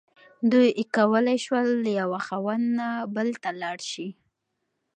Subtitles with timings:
[0.51, 4.07] دوی کولی شول له یوه خاوند نه بل ته لاړ شي.